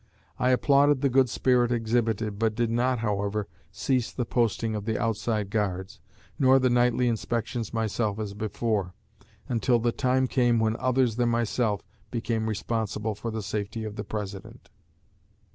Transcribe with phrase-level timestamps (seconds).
[0.39, 4.97] I applauded the good spirit exhibited, but did not, however, cease the posting of the
[4.97, 5.99] outside guards,
[6.39, 8.95] nor the nightly inspections myself as before,
[9.47, 14.03] until the time came when others than myself became responsible for the safety of the
[14.03, 14.71] President."